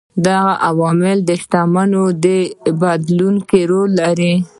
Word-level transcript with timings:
دا 0.25 0.39
عوامل 0.69 1.17
د 1.23 1.29
شتمنۍ 1.41 2.35
په 2.61 2.69
بدلون 2.81 3.35
کې 3.49 3.59
رول 3.71 3.91
لري. 4.01 4.33